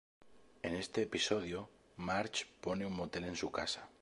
En 0.63 0.73
este 0.75 1.03
episodio, 1.03 1.69
Marge 1.97 2.47
pone 2.59 2.87
un 2.87 2.93
motel 2.95 3.25
en 3.25 3.35
su 3.35 3.51
casa. 3.51 3.87